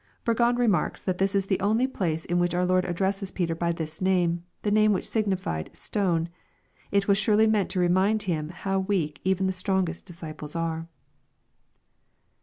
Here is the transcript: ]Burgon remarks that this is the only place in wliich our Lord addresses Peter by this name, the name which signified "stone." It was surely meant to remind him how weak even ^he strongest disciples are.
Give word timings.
]Burgon 0.25 0.57
remarks 0.57 0.99
that 1.03 1.19
this 1.19 1.35
is 1.35 1.45
the 1.45 1.59
only 1.59 1.85
place 1.85 2.25
in 2.25 2.39
wliich 2.39 2.55
our 2.55 2.65
Lord 2.65 2.85
addresses 2.85 3.29
Peter 3.29 3.53
by 3.53 3.71
this 3.71 4.01
name, 4.01 4.43
the 4.63 4.71
name 4.71 4.93
which 4.93 5.07
signified 5.07 5.69
"stone." 5.73 6.27
It 6.89 7.07
was 7.07 7.19
surely 7.19 7.45
meant 7.45 7.69
to 7.69 7.79
remind 7.79 8.23
him 8.23 8.49
how 8.49 8.79
weak 8.79 9.21
even 9.23 9.45
^he 9.45 9.53
strongest 9.53 10.07
disciples 10.07 10.55
are. 10.55 10.87